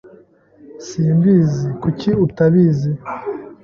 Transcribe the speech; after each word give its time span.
S 0.77 0.85
Simbizi. 0.87 1.67
Kuki 1.81 2.09
utabaza? 2.25 2.89